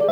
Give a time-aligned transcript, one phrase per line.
[0.00, 0.06] Hi,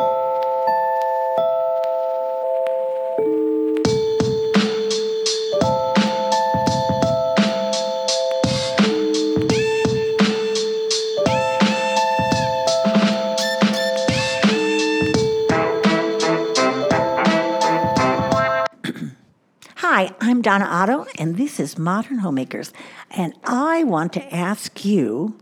[20.21, 22.73] I'm Donna Otto, and this is Modern Homemakers.
[23.13, 25.39] And I want to ask you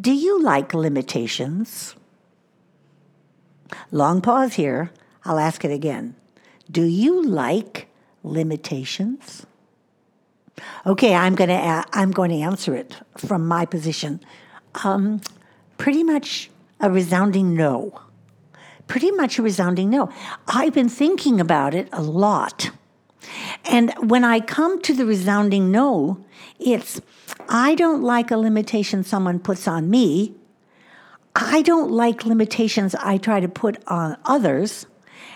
[0.00, 1.94] do you like limitations?
[3.90, 4.90] Long pause here.
[5.24, 6.14] I'll ask it again.
[6.70, 7.88] Do you like
[8.22, 9.46] limitations?
[10.86, 14.20] Okay, I'm going to I'm going to answer it from my position.
[14.84, 15.20] Um,
[15.78, 16.50] pretty much
[16.80, 18.00] a resounding no.
[18.86, 20.10] Pretty much a resounding no.
[20.48, 22.70] I've been thinking about it a lot.
[23.64, 26.24] And when I come to the resounding no,
[26.58, 27.00] it's
[27.48, 30.34] I don't like a limitation someone puts on me.
[31.34, 34.86] I don't like limitations I try to put on others.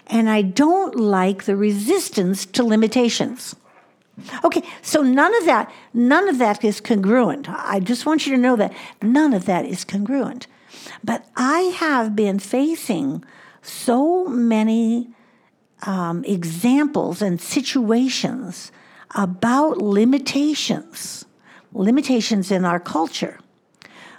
[0.09, 3.57] And I don't like the resistance to limitations.
[4.45, 7.49] Okay, so none of that, none of that is congruent.
[7.49, 8.73] I just want you to know that
[9.03, 10.47] none of that is congruent.
[11.05, 13.25] But I have been facing
[13.63, 15.09] so many
[15.83, 18.73] um, examples and situations
[19.15, 21.25] about limitations,
[21.73, 23.39] limitations in our culture,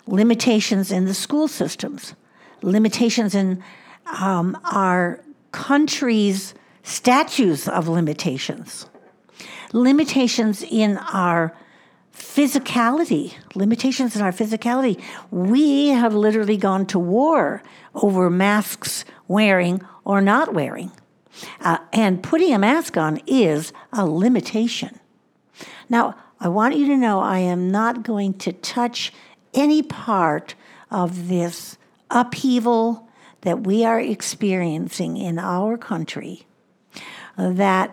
[0.08, 2.16] limitations in the school systems,
[2.62, 3.64] limitations in
[4.20, 8.88] um, our country's statutes of limitations,
[9.74, 11.54] limitations in our
[12.14, 15.02] physicality, limitations in our physicality.
[15.30, 17.62] We have literally gone to war
[17.94, 20.92] over masks wearing or not wearing.
[21.62, 25.00] Uh, and putting a mask on is a limitation.
[25.90, 29.12] Now, I want you to know I am not going to touch
[29.58, 30.56] any part
[30.92, 31.78] of this
[32.10, 33.08] upheaval
[33.42, 36.46] that we are experiencing in our country
[37.38, 37.92] that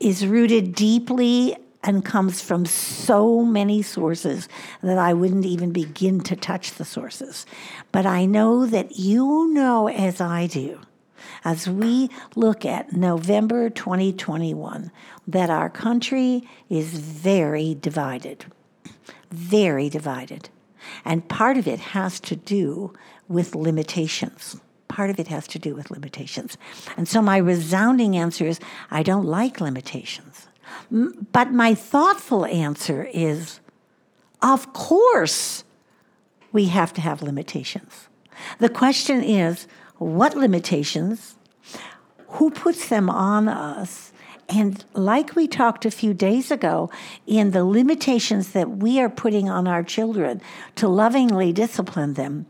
[0.00, 4.48] is rooted deeply and comes from so many sources
[4.82, 7.44] that I wouldn't even begin to touch the sources.
[7.90, 10.80] But I know that you know, as I do,
[11.44, 14.90] as we look at November 2021
[15.26, 18.44] that our country is very divided,
[19.30, 20.48] very divided.
[21.04, 22.92] And part of it has to do
[23.28, 24.60] with limitations.
[24.88, 26.58] Part of it has to do with limitations.
[26.96, 28.60] And so my resounding answer is
[28.90, 30.48] I don't like limitations.
[30.90, 33.60] But my thoughtful answer is
[34.42, 35.64] of course
[36.52, 38.08] we have to have limitations.
[38.58, 39.66] The question is
[39.98, 41.36] what limitations,
[42.28, 44.11] who puts them on us,
[44.48, 46.90] and like we talked a few days ago,
[47.26, 50.40] in the limitations that we are putting on our children
[50.76, 52.46] to lovingly discipline them,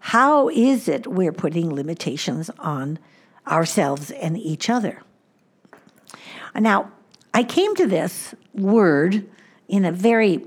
[0.00, 2.98] how is it we're putting limitations on
[3.46, 5.02] ourselves and each other?
[6.54, 6.92] Now,
[7.34, 9.28] I came to this word
[9.68, 10.46] in a very,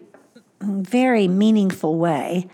[0.61, 2.47] very meaningful way,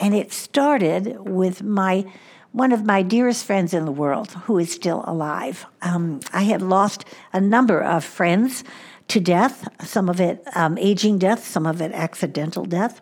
[0.00, 2.06] and it started with my
[2.52, 5.66] one of my dearest friends in the world who is still alive.
[5.80, 8.62] Um, I have lost a number of friends
[9.08, 13.00] to death, some of it um, aging death, some of it accidental death.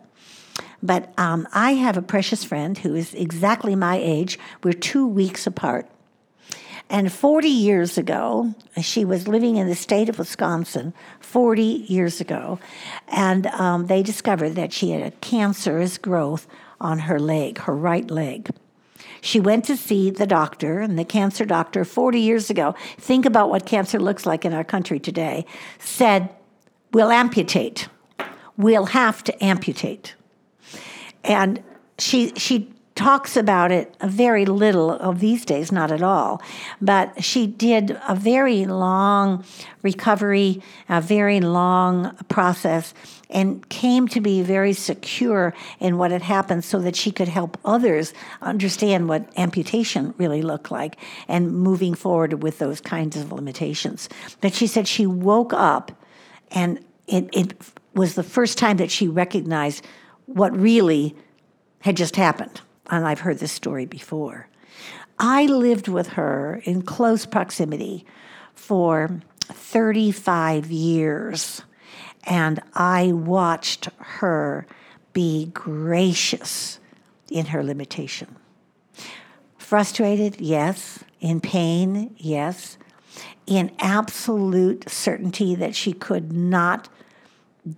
[0.81, 4.39] But um, I have a precious friend who is exactly my age.
[4.63, 5.87] We're two weeks apart.
[6.89, 12.59] And 40 years ago, she was living in the state of Wisconsin 40 years ago,
[13.07, 16.47] and um, they discovered that she had a cancerous growth
[16.81, 18.49] on her leg, her right leg.
[19.21, 23.49] She went to see the doctor, and the cancer doctor 40 years ago, think about
[23.49, 25.45] what cancer looks like in our country today,
[25.79, 26.29] said,
[26.91, 27.87] We'll amputate.
[28.57, 30.15] We'll have to amputate.
[31.23, 31.63] And
[31.97, 36.39] she, she talks about it very little of these days, not at all.
[36.79, 39.43] But she did a very long
[39.81, 42.93] recovery, a very long process,
[43.31, 47.57] and came to be very secure in what had happened so that she could help
[47.65, 48.13] others
[48.43, 50.95] understand what amputation really looked like
[51.27, 54.09] and moving forward with those kinds of limitations.
[54.41, 55.91] But she said she woke up
[56.51, 56.77] and
[57.07, 57.53] it, it
[57.95, 59.83] was the first time that she recognized
[60.27, 61.15] what really
[61.79, 62.61] had just happened
[62.91, 64.47] and I've heard this story before.
[65.17, 68.05] I lived with her in close proximity
[68.53, 71.63] for 35 years,
[72.25, 74.67] and I watched her
[75.13, 76.79] be gracious
[77.29, 78.35] in her limitation.
[79.57, 81.03] Frustrated, yes.
[81.21, 82.77] In pain, yes.
[83.47, 86.89] In absolute certainty that she could not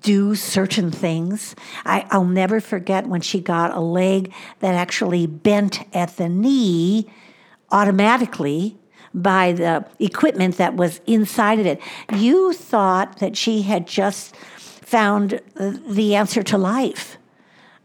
[0.02, 1.56] do certain things.
[1.86, 7.12] I, will never forget when she got a leg that actually bent at the knee
[7.72, 8.78] automatically
[9.14, 11.82] by the equipment that was inside of it.
[12.14, 17.18] You thought that she had just found the answer to life.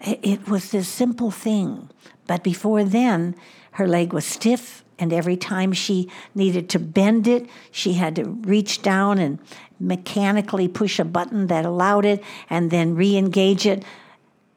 [0.01, 1.91] It was this simple thing.
[2.27, 3.35] But before then,
[3.73, 8.25] her leg was stiff, and every time she needed to bend it, she had to
[8.25, 9.39] reach down and
[9.79, 13.85] mechanically push a button that allowed it and then re engage it.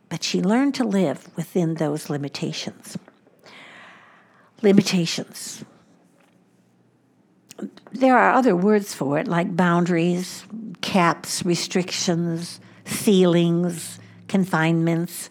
[0.10, 2.98] But she learned to live within those limitations.
[4.62, 5.64] Limitations.
[7.92, 10.44] There are other words for it, like boundaries,
[10.82, 15.30] caps, restrictions, ceilings, confinements.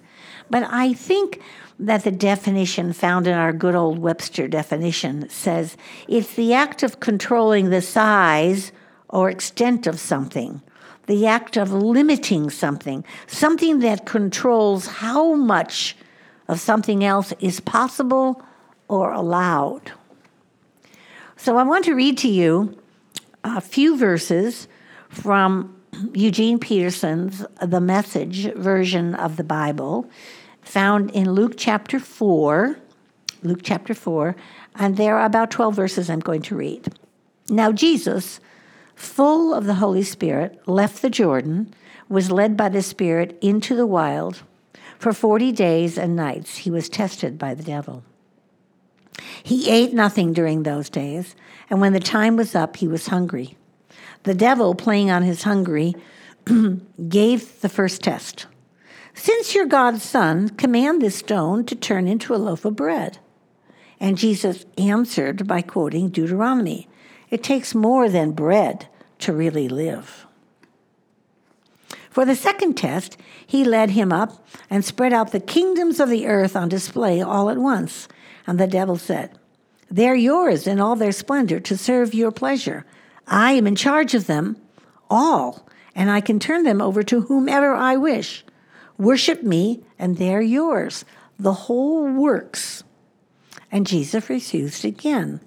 [0.50, 1.40] But I think
[1.78, 5.76] that the definition found in our good old Webster definition says
[6.08, 8.72] it's the act of controlling the size
[9.08, 10.60] or extent of something,
[11.06, 15.96] the act of limiting something, something that controls how much
[16.48, 18.42] of something else is possible
[18.88, 19.92] or allowed.
[21.36, 22.76] So I want to read to you
[23.44, 24.68] a few verses
[25.08, 25.79] from
[26.14, 30.08] Eugene Peterson's The Message version of the Bible
[30.62, 32.76] found in Luke chapter 4.
[33.42, 34.36] Luke chapter 4,
[34.76, 36.94] and there are about 12 verses I'm going to read.
[37.48, 38.38] Now, Jesus,
[38.94, 41.72] full of the Holy Spirit, left the Jordan,
[42.08, 44.42] was led by the Spirit into the wild.
[44.98, 48.04] For 40 days and nights he was tested by the devil.
[49.42, 51.34] He ate nothing during those days,
[51.70, 53.56] and when the time was up, he was hungry.
[54.24, 55.94] The devil, playing on his hungry,
[57.08, 58.46] gave the first test.
[59.14, 63.18] Since you're God's son, command this stone to turn into a loaf of bread.
[63.98, 66.88] And Jesus answered by quoting Deuteronomy
[67.30, 68.88] It takes more than bread
[69.18, 70.26] to really live.
[72.10, 73.16] For the second test,
[73.46, 77.50] he led him up and spread out the kingdoms of the earth on display all
[77.50, 78.08] at once.
[78.46, 79.38] And the devil said,
[79.90, 82.84] They're yours in all their splendor to serve your pleasure.
[83.30, 84.56] I am in charge of them
[85.08, 88.44] all, and I can turn them over to whomever I wish.
[88.98, 91.04] Worship me, and they're yours.
[91.38, 92.82] The whole works.
[93.72, 95.40] And Jesus refused again.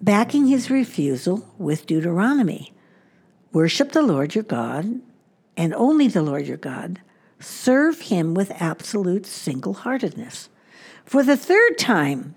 [0.00, 2.72] Backing his refusal with Deuteronomy
[3.52, 5.00] Worship the Lord your God,
[5.56, 7.00] and only the Lord your God.
[7.38, 10.48] Serve him with absolute single heartedness.
[11.04, 12.34] For the third time,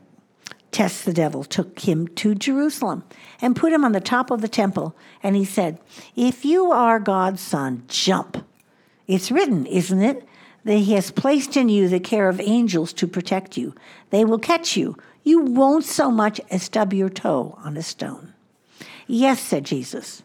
[0.77, 3.03] test the devil took him to Jerusalem
[3.41, 4.95] and put him on the top of the temple.
[5.23, 5.79] And he said,
[6.15, 8.45] If you are God's son, jump.
[9.07, 10.23] It's written, isn't it?
[10.65, 13.73] That he has placed in you the care of angels to protect you.
[14.11, 14.95] They will catch you.
[15.23, 18.35] You won't so much as stub your toe on a stone.
[19.07, 20.21] Yes, said Jesus.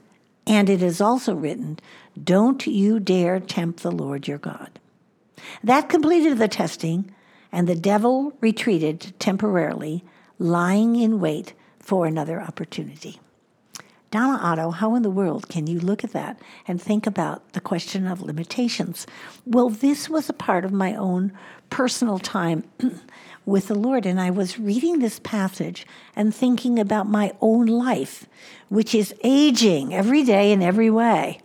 [0.46, 1.78] And it is also written,
[2.22, 4.78] Don't you dare tempt the Lord your God.
[5.64, 7.10] That completed the testing,
[7.50, 10.04] and the devil retreated temporarily
[10.38, 13.20] lying in wait for another opportunity.
[14.12, 16.38] Donna Otto, how in the world can you look at that
[16.68, 19.06] and think about the question of limitations?
[19.46, 21.32] Well, this was a part of my own
[21.70, 22.64] personal time
[23.46, 28.26] with the Lord, and I was reading this passage and thinking about my own life,
[28.68, 31.40] which is aging every day in every way.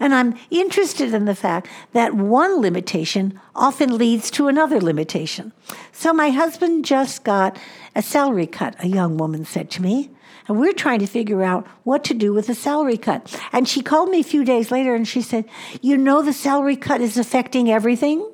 [0.00, 5.52] And I'm interested in the fact that one limitation often leads to another limitation.
[5.92, 7.58] So my husband just got
[7.94, 10.10] a salary cut, a young woman said to me.
[10.48, 13.38] And we're trying to figure out what to do with the salary cut.
[13.52, 15.44] And she called me a few days later and she said,
[15.80, 18.30] You know, the salary cut is affecting everything.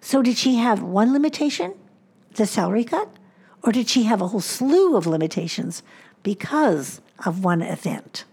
[0.00, 1.74] So, did she have one limitation,
[2.34, 3.08] the salary cut?
[3.62, 5.82] Or did she have a whole slew of limitations
[6.22, 8.24] because of one event?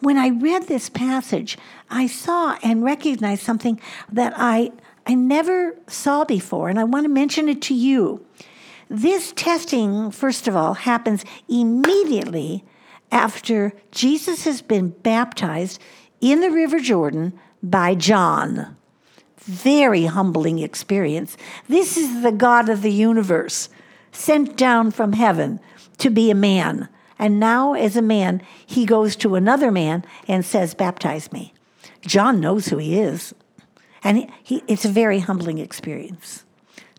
[0.00, 1.58] When I read this passage,
[1.90, 4.72] I saw and recognized something that I,
[5.06, 8.24] I never saw before, and I want to mention it to you.
[8.88, 12.64] This testing, first of all, happens immediately
[13.10, 15.80] after Jesus has been baptized
[16.20, 18.76] in the River Jordan by John.
[19.38, 21.36] Very humbling experience.
[21.68, 23.68] This is the God of the universe,
[24.12, 25.60] sent down from heaven
[25.98, 30.44] to be a man and now, as a man, he goes to another man and
[30.44, 31.54] says, Baptize me.
[32.00, 33.34] John knows who he is.
[34.02, 36.44] And he, he, it's a very humbling experience.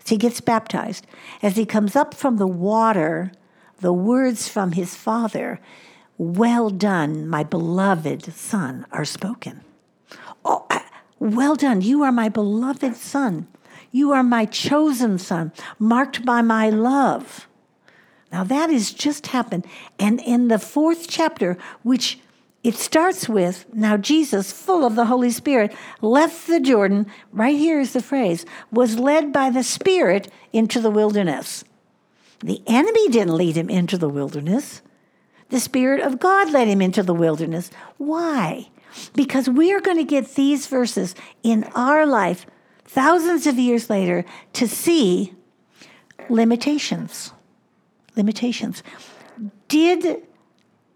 [0.03, 1.05] So he gets baptized.
[1.41, 3.31] As he comes up from the water,
[3.79, 5.59] the words from his father,
[6.17, 9.61] Well done, my beloved son, are spoken.
[10.43, 10.65] Oh,
[11.19, 11.81] well done.
[11.81, 13.47] You are my beloved son.
[13.91, 17.47] You are my chosen son, marked by my love.
[18.31, 19.65] Now that has just happened.
[19.99, 22.19] And in the fourth chapter, which
[22.65, 27.05] it starts with now Jesus, full of the Holy Spirit, left the Jordan.
[27.31, 31.63] Right here is the phrase was led by the Spirit into the wilderness.
[32.39, 34.81] The enemy didn't lead him into the wilderness.
[35.49, 37.69] The Spirit of God led him into the wilderness.
[37.97, 38.69] Why?
[39.13, 41.13] Because we're going to get these verses
[41.43, 42.47] in our life
[42.83, 45.35] thousands of years later to see
[46.29, 47.31] limitations.
[48.15, 48.83] Limitations.
[49.67, 50.23] Did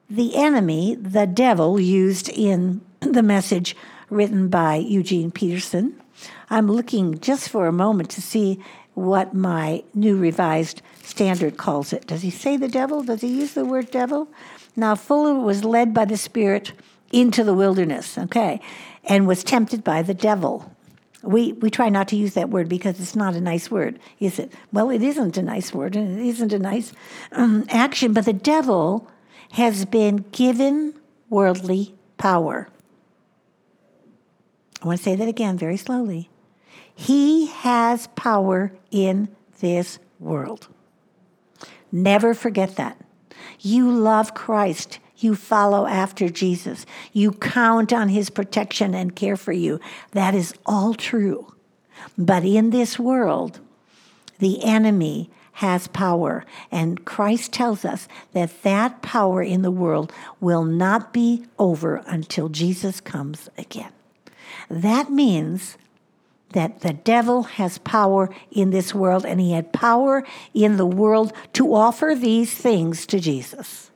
[0.09, 3.75] the enemy, the devil, used in the message
[4.09, 6.01] written by Eugene Peterson.
[6.49, 8.59] I'm looking just for a moment to see
[8.95, 12.07] what my new revised standard calls it.
[12.07, 13.03] Does he say the devil?
[13.03, 14.27] Does he use the word devil?
[14.75, 16.73] Now, Fuller was led by the Spirit
[17.11, 18.59] into the wilderness, okay,
[19.05, 20.71] and was tempted by the devil.
[21.21, 24.39] We, we try not to use that word because it's not a nice word, is
[24.39, 24.53] it?
[24.71, 26.93] Well, it isn't a nice word and it isn't a nice
[27.33, 29.07] um, action, but the devil
[29.51, 30.93] has been given
[31.29, 32.69] worldly power.
[34.81, 36.29] I want to say that again very slowly.
[36.95, 40.67] He has power in this world.
[41.91, 42.97] Never forget that.
[43.59, 44.99] You love Christ.
[45.19, 46.85] You follow after Jesus.
[47.13, 49.79] You count on his protection and care for you.
[50.11, 51.53] That is all true.
[52.17, 53.59] But in this world,
[54.39, 56.45] the enemy has power.
[56.71, 62.47] And Christ tells us that that power in the world will not be over until
[62.47, 63.91] Jesus comes again.
[64.69, 65.77] That means
[66.53, 70.23] that the devil has power in this world, and he had power
[70.53, 73.91] in the world to offer these things to Jesus.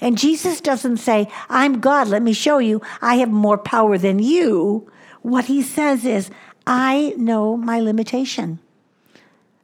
[0.00, 4.18] And Jesus doesn't say, I'm God, let me show you, I have more power than
[4.18, 4.90] you.
[5.22, 6.30] What he says is,
[6.66, 8.58] I know my limitation.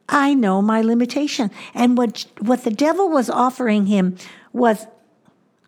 [0.09, 1.51] I know my limitation.
[1.75, 4.17] And what, what the devil was offering him
[4.53, 4.87] was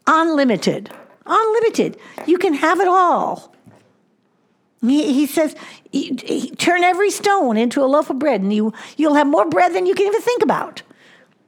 [0.06, 0.90] unlimited.
[1.26, 1.96] Unlimited.
[2.26, 3.54] You can have it all.
[4.82, 5.56] He, he says,
[6.58, 9.86] turn every stone into a loaf of bread, and you, you'll have more bread than
[9.86, 10.82] you can even think about.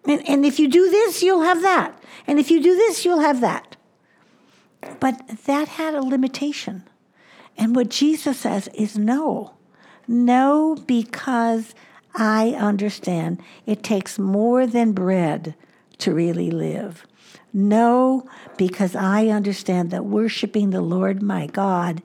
[0.07, 1.99] And, and if you do this, you'll have that.
[2.27, 3.77] And if you do this, you'll have that.
[5.01, 6.85] But that had a limitation.
[7.57, 9.55] And what Jesus says is no.
[10.07, 11.75] No, because
[12.15, 15.55] I understand it takes more than bread
[15.99, 17.07] to really live.
[17.53, 22.03] No, because I understand that worshiping the Lord my God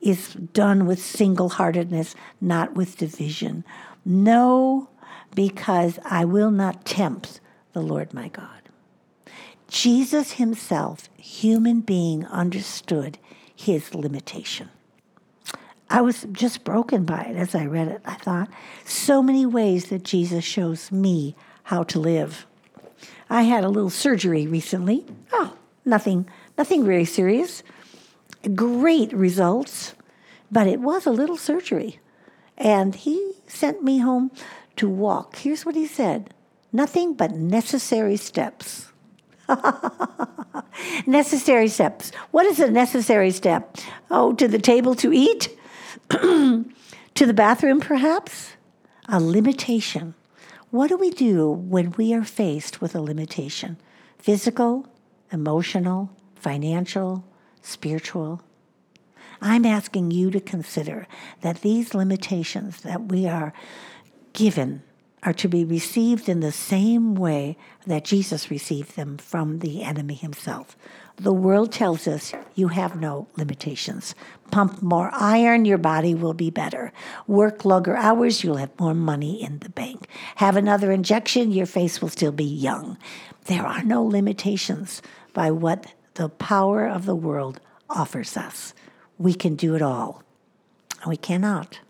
[0.00, 3.64] is done with single heartedness, not with division.
[4.04, 4.88] No,
[5.34, 7.40] because I will not tempt
[7.72, 8.62] the Lord my God.
[9.68, 13.18] Jesus himself, human being, understood
[13.54, 14.70] his limitation.
[15.90, 18.02] I was just broken by it as I read it.
[18.04, 18.48] I thought,
[18.84, 22.46] so many ways that Jesus shows me how to live.
[23.30, 25.04] I had a little surgery recently.
[25.32, 25.54] Oh,
[25.84, 27.62] nothing, nothing very serious.
[28.54, 29.94] Great results,
[30.50, 32.00] but it was a little surgery.
[32.56, 34.30] And he sent me home
[34.78, 35.36] to walk.
[35.36, 36.32] Here's what he said
[36.72, 38.92] nothing but necessary steps.
[41.06, 42.12] necessary steps.
[42.30, 43.76] What is a necessary step?
[44.10, 45.56] Oh, to the table to eat?
[46.10, 46.66] to
[47.14, 48.52] the bathroom, perhaps?
[49.08, 50.14] A limitation.
[50.70, 53.78] What do we do when we are faced with a limitation?
[54.18, 54.86] Physical,
[55.32, 57.24] emotional, financial,
[57.62, 58.42] spiritual?
[59.40, 61.06] I'm asking you to consider
[61.40, 63.54] that these limitations that we are
[64.38, 64.82] given
[65.24, 70.14] are to be received in the same way that Jesus received them from the enemy
[70.14, 70.76] himself.
[71.16, 74.14] The world tells us you have no limitations.
[74.52, 76.92] Pump more iron, your body will be better.
[77.26, 80.06] Work longer hours, you'll have more money in the bank.
[80.36, 82.96] Have another injection, your face will still be young.
[83.46, 85.02] There are no limitations
[85.32, 87.58] by what the power of the world
[87.90, 88.72] offers us.
[89.18, 90.22] We can do it all.
[91.02, 91.80] And we cannot.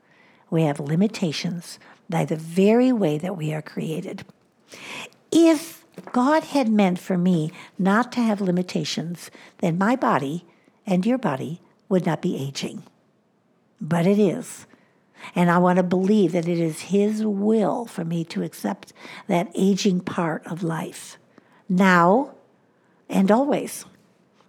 [0.48, 1.78] We have limitations
[2.08, 4.24] by the very way that we are created.
[5.30, 10.44] If God had meant for me not to have limitations, then my body
[10.86, 12.82] and your body would not be aging.
[13.80, 14.66] But it is.
[15.34, 18.92] And I want to believe that it is His will for me to accept
[19.26, 21.18] that aging part of life
[21.68, 22.34] now
[23.08, 23.84] and always.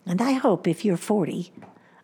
[0.06, 1.52] And I hope if you're 40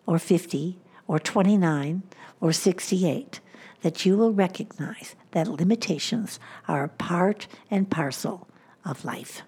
[0.06, 2.02] or 50 or 29
[2.40, 3.40] or 68,
[3.82, 8.48] that you will recognize that limitations are a part and parcel
[8.84, 9.42] of life.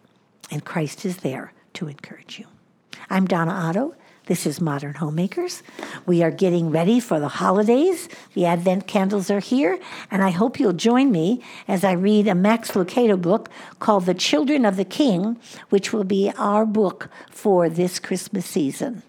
[0.50, 2.46] And Christ is there to encourage you.
[3.10, 3.94] I'm Donna Otto.
[4.26, 5.62] This is Modern Homemakers.
[6.04, 8.10] We are getting ready for the holidays.
[8.34, 9.78] The Advent candles are here,
[10.10, 14.12] and I hope you'll join me as I read a Max Lucado book called The
[14.12, 15.38] Children of the King,
[15.70, 19.02] which will be our book for this Christmas season.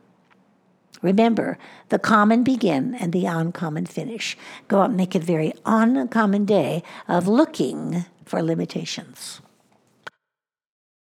[1.02, 1.58] Remember,
[1.90, 4.38] the common begin and the uncommon finish.
[4.68, 9.42] Go out and make a very uncommon day of looking for limitations.